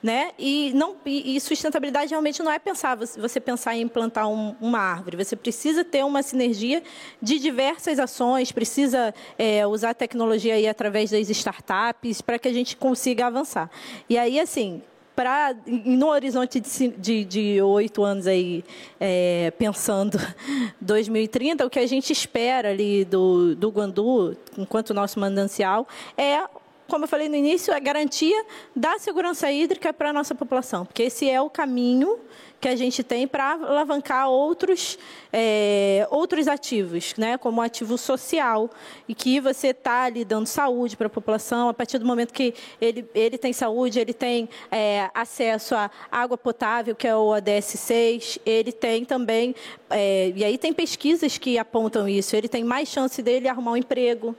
[0.03, 0.31] né?
[0.39, 5.17] E, não, e, sustentabilidade realmente não é pensar você pensar em plantar um, uma árvore.
[5.17, 6.83] Você precisa ter uma sinergia
[7.21, 12.77] de diversas ações, precisa é, usar tecnologia aí através das startups para que a gente
[12.77, 13.71] consiga avançar.
[14.09, 14.83] E aí, assim,
[15.19, 18.65] para no horizonte de oito anos aí,
[19.01, 20.17] é, pensando
[20.81, 26.45] 2030, o que a gente espera ali do, do Guandu, enquanto nosso manancial, é
[26.89, 31.03] como eu falei no início, a garantia da segurança hídrica para a nossa população, porque
[31.03, 32.19] esse é o caminho
[32.61, 34.99] que a gente tem para alavancar outros,
[35.33, 38.71] é, outros ativos, né, como ativo social,
[39.07, 42.55] e que você está ali dando saúde para a população, a partir do momento que
[42.81, 47.67] ele, ele tem saúde, ele tem é, acesso à água potável, que é o ADS
[47.67, 49.55] 6, ele tem também,
[49.91, 53.77] é, e aí tem pesquisas que apontam isso, ele tem mais chance dele arrumar um
[53.77, 54.35] emprego,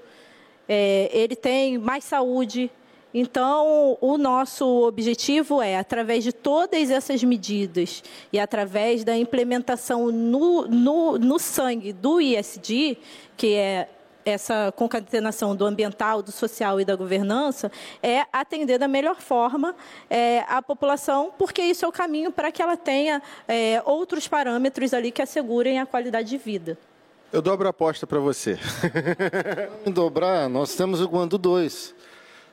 [0.69, 2.71] é, ele tem mais saúde,
[3.11, 10.67] então, o nosso objetivo é, através de todas essas medidas e através da implementação no,
[10.67, 12.99] no, no sangue do ISD,
[13.35, 13.89] que é
[14.23, 17.71] essa concatenação do ambiental, do social e da governança,
[18.03, 19.75] é atender da melhor forma
[20.07, 24.93] é, a população, porque isso é o caminho para que ela tenha é, outros parâmetros
[24.93, 26.77] ali que assegurem a qualidade de vida.
[27.31, 28.57] Eu dobro a aposta para você.
[29.85, 31.95] Em dobrar, nós temos o Guandu 2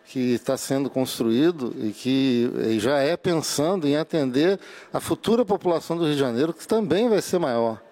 [0.05, 4.57] que está sendo construído e que já é pensando em atender
[4.93, 7.83] a futura população do Rio de Janeiro, que também vai ser maior.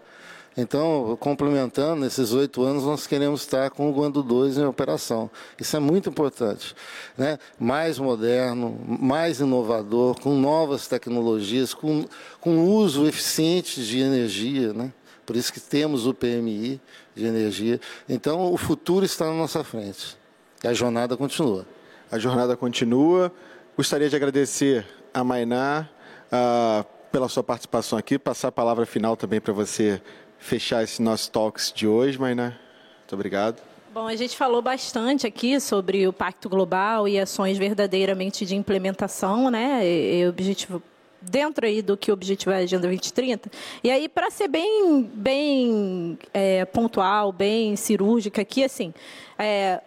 [0.57, 5.29] Então, complementando, nesses oito anos, nós queremos estar com o Guandu 2 em operação.
[5.59, 6.77] Isso é muito importante.
[7.19, 7.37] Né?
[7.59, 12.05] Mais moderno, mais inovador, com novas tecnologias, com,
[12.41, 14.73] com uso eficiente de energia.
[14.73, 14.93] Né?
[15.25, 16.81] Por isso que temos o PMI
[17.15, 17.81] de energia.
[18.09, 20.17] Então, o futuro está na nossa frente.
[20.63, 21.67] E a jornada continua.
[22.11, 23.33] A jornada continua.
[23.77, 25.89] Gostaria de agradecer a Mainá
[26.27, 30.03] uh, pela sua participação aqui, passar a palavra final também para você
[30.39, 32.57] fechar esse nosso talks de hoje, Mainá.
[33.01, 33.63] Muito obrigado.
[33.95, 39.51] Bom, a gente falou bastante aqui sobre o Pacto Global e ações verdadeiramente de implementação,
[39.53, 39.87] né?
[39.87, 40.83] E, objetivo
[41.31, 43.51] dentro aí do que o objetivo é a Agenda 2030.
[43.83, 48.93] E aí, para ser bem, bem é, pontual, bem cirúrgica aqui, assim,
[49.39, 49.81] é,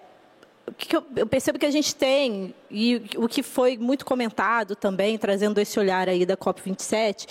[1.16, 5.80] eu percebo que a gente tem e o que foi muito comentado também, trazendo esse
[5.80, 7.28] olhar aí da COP27,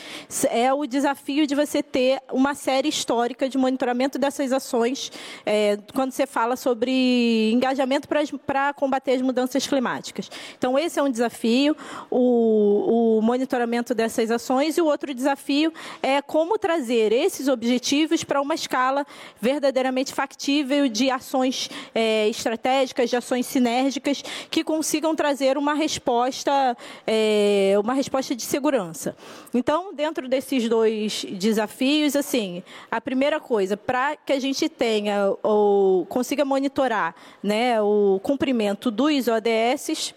[0.51, 5.13] é o desafio de você ter uma série histórica de monitoramento dessas ações
[5.45, 10.31] é, quando você fala sobre engajamento para combater as mudanças climáticas.
[10.57, 11.77] Então, esse é um desafio,
[12.11, 15.73] o, o monitoramento dessas ações, e o outro desafio
[16.03, 19.07] é como trazer esses objetivos para uma escala
[19.41, 26.77] verdadeiramente factível de ações é, estratégicas, de ações sinérgicas, que consigam trazer trazer uma resposta,
[27.05, 29.17] é, uma resposta de segurança.
[29.53, 36.07] Então, dentro desses dois desafios, assim, a primeira coisa, para que a gente tenha ou
[36.07, 37.13] consiga monitorar
[37.43, 40.15] né, o cumprimento dos ODS,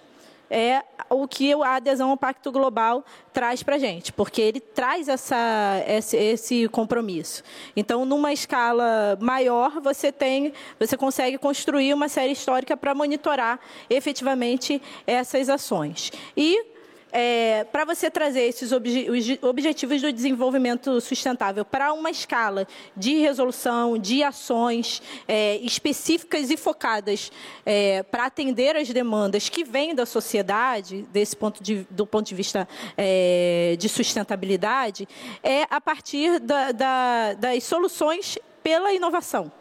[0.50, 5.08] é o que a adesão ao Pacto Global traz para a gente, porque ele traz
[5.08, 7.44] essa, esse, esse, compromisso.
[7.76, 14.82] Então, numa escala maior, você tem, você consegue construir uma série histórica para monitorar efetivamente
[15.06, 16.12] essas ações.
[16.36, 16.79] E
[17.12, 23.98] é, para você trazer esses obje objetivos do desenvolvimento sustentável para uma escala de resolução,
[23.98, 27.32] de ações é, específicas e focadas
[27.66, 32.36] é, para atender as demandas que vêm da sociedade, desse ponto de, do ponto de
[32.36, 35.08] vista é, de sustentabilidade,
[35.44, 39.52] é a partir da, da, das soluções pela inovação.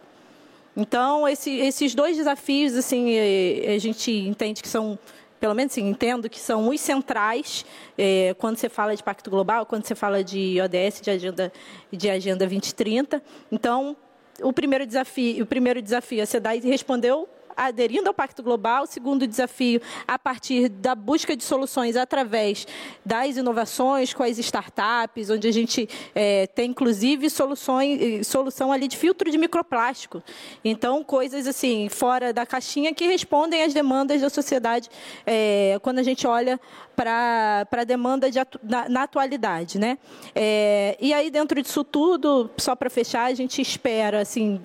[0.76, 4.96] Então, esse, esses dois desafios, assim, é, a gente entende que são
[5.40, 7.64] pelo menos assim, entendo que são os centrais
[7.96, 11.52] é, quando você fala de Pacto Global, quando você fala de ODS, de Agenda,
[11.92, 13.22] de agenda 2030.
[13.50, 13.96] Então,
[14.42, 17.28] o primeiro desafio, o primeiro desafio a SEDAI respondeu
[17.58, 18.86] aderindo ao Pacto Global.
[18.86, 22.66] Segundo desafio, a partir da busca de soluções através
[23.04, 28.96] das inovações com as startups, onde a gente é, tem, inclusive, soluções, solução ali de
[28.96, 30.22] filtro de microplástico.
[30.64, 34.88] Então, coisas assim, fora da caixinha que respondem às demandas da sociedade
[35.26, 36.60] é, quando a gente olha
[36.94, 39.78] para a demanda de atu, na, na, atualidade.
[39.78, 39.98] Né?
[40.34, 44.60] É, e aí, dentro disso tudo, só para fechar, a gente espera, assim,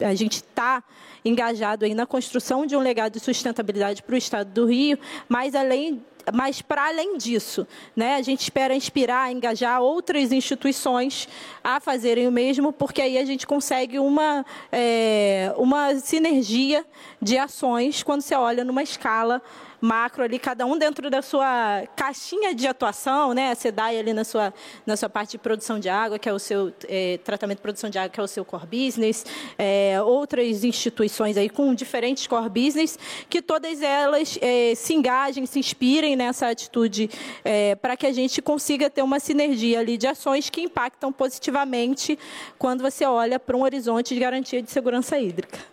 [0.00, 0.82] a gente está
[1.24, 4.98] engajado aí na construção de um legado de sustentabilidade para o Estado do Rio,
[5.30, 11.28] mas além mas para além disso, né, a gente espera inspirar, engajar outras instituições
[11.64, 16.86] a fazerem o mesmo, porque aí a gente consegue uma, é, uma sinergia
[17.20, 19.42] de ações quando você olha numa escala
[19.82, 23.50] macro ali, cada um dentro da sua caixinha de atuação, né?
[23.50, 24.54] A SEDAI ali na sua,
[24.86, 27.90] na sua parte de produção de água, que é o seu é, tratamento de produção
[27.90, 29.26] de água, que é o seu core business,
[29.58, 32.96] é, outras instituições aí com diferentes core business,
[33.28, 37.10] que todas elas é, se engajem, se inspirem nessa atitude
[37.44, 42.16] é, para que a gente consiga ter uma sinergia ali de ações que impactam positivamente
[42.56, 45.71] quando você olha para um horizonte de garantia de segurança hídrica.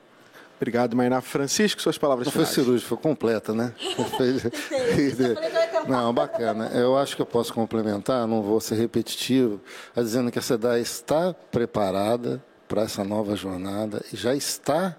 [0.60, 1.22] Obrigado, Mainá.
[1.22, 3.74] Francisco, suas palavras Não foi cirúrgico, foi completa, né?
[5.88, 6.70] não, bacana.
[6.74, 9.62] Eu acho que eu posso complementar, não vou ser repetitivo,
[9.96, 14.98] dizendo que a SEDAI está preparada para essa nova jornada e já está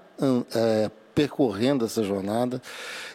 [0.55, 2.63] é, percorrendo essa jornada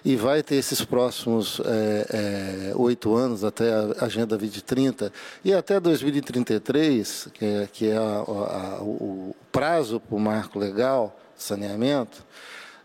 [0.03, 5.11] e vai ter esses próximos é, é, oito anos até a Agenda 2030
[5.43, 11.17] e até 2033, que é, que é a, a, o prazo para o marco legal
[11.33, 12.25] saneamento,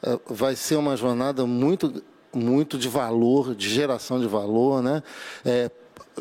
[0.04, 2.00] eh, vai ser uma jornada muito,
[2.32, 5.02] muito de valor, de geração de valor, né?
[5.44, 5.68] É,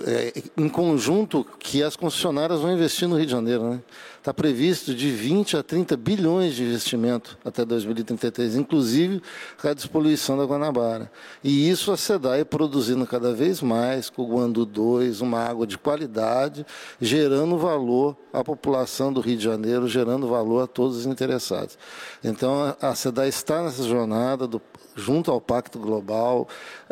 [0.06, 3.70] é, em conjunto que as concessionárias vão investir no Rio de Janeiro.
[3.70, 3.82] Né?
[4.18, 9.22] Está previsto de 20 a 30 bilhões de investimento até 2033, inclusive
[9.64, 11.12] a despoluição da Guanabara.
[11.44, 15.78] E isso a SEDAI produzindo cada vez mais, com o Guandu 2, uma água de
[15.78, 16.66] qualidade,
[17.00, 21.78] gerando valor à população do Rio de Janeiro, gerando valor a todos os interessados.
[22.24, 24.62] Então a SEDAI está nessa jornada do
[24.96, 26.48] junto ao Pacto Global,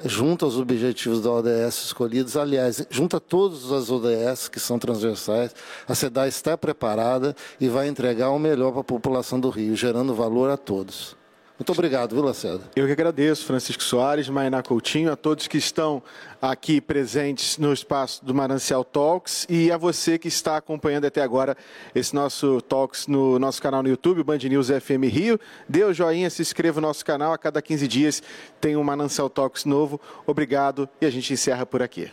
[0.06, 5.56] junto aos objetivos da ODS escolhidos, aliás, junto a todas as ODS que são transversais,
[5.88, 10.14] a SEDAI está preparada e vai entregar o melhor para a população do Rio, gerando
[10.14, 11.16] valor a todos.
[11.58, 12.64] Muito obrigado, viu, Lacerda?
[12.76, 16.04] Eu que agradeço, Francisco Soares, Mainá Coutinho, a todos que estão
[16.40, 21.58] aqui presentes no espaço do Manancial Talks e a você que está acompanhando até agora
[21.96, 25.40] esse nosso Talks no nosso canal no YouTube, Band News FM Rio.
[25.68, 27.34] Dê o joinha, se inscreva no nosso canal.
[27.34, 28.24] A cada 15 dias
[28.62, 30.00] tem um Manancial Talks novo.
[30.28, 32.12] Obrigado e a gente encerra por aqui.